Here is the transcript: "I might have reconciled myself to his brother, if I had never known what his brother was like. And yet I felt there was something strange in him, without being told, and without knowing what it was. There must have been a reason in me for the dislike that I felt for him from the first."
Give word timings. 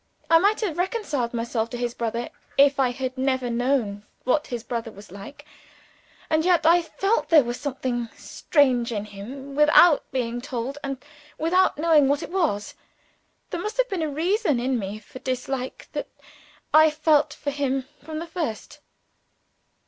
"I 0.31 0.39
might 0.39 0.61
have 0.61 0.79
reconciled 0.79 1.31
myself 1.31 1.69
to 1.69 1.77
his 1.77 1.93
brother, 1.93 2.29
if 2.57 2.79
I 2.79 2.89
had 2.89 3.19
never 3.19 3.51
known 3.51 4.03
what 4.23 4.47
his 4.47 4.63
brother 4.63 4.89
was 4.91 5.11
like. 5.11 5.45
And 6.27 6.43
yet 6.43 6.65
I 6.65 6.81
felt 6.81 7.29
there 7.29 7.43
was 7.43 7.59
something 7.59 8.09
strange 8.17 8.91
in 8.91 9.05
him, 9.05 9.53
without 9.53 10.11
being 10.11 10.41
told, 10.41 10.79
and 10.83 10.97
without 11.37 11.77
knowing 11.77 12.07
what 12.07 12.23
it 12.23 12.31
was. 12.31 12.73
There 13.51 13.61
must 13.61 13.77
have 13.77 13.89
been 13.89 14.01
a 14.01 14.09
reason 14.09 14.59
in 14.59 14.79
me 14.79 14.97
for 14.97 15.13
the 15.19 15.19
dislike 15.19 15.87
that 15.91 16.07
I 16.73 16.89
felt 16.89 17.31
for 17.35 17.51
him 17.51 17.85
from 18.03 18.17
the 18.17 18.25
first." 18.25 18.79